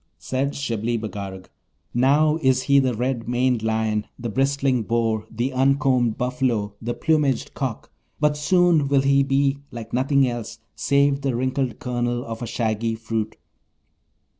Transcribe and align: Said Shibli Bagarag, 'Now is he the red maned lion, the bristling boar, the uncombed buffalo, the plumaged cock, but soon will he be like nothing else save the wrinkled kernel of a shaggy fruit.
Said 0.17 0.55
Shibli 0.55 0.97
Bagarag, 0.97 1.45
'Now 1.93 2.39
is 2.41 2.63
he 2.63 2.79
the 2.79 2.95
red 2.95 3.27
maned 3.29 3.61
lion, 3.61 4.07
the 4.17 4.29
bristling 4.29 4.81
boar, 4.81 5.27
the 5.29 5.53
uncombed 5.53 6.17
buffalo, 6.17 6.73
the 6.81 6.95
plumaged 6.95 7.53
cock, 7.53 7.91
but 8.19 8.35
soon 8.35 8.87
will 8.87 9.01
he 9.03 9.21
be 9.21 9.59
like 9.69 9.93
nothing 9.93 10.27
else 10.27 10.57
save 10.73 11.21
the 11.21 11.35
wrinkled 11.35 11.77
kernel 11.77 12.25
of 12.25 12.41
a 12.41 12.47
shaggy 12.47 12.95
fruit. 12.95 13.35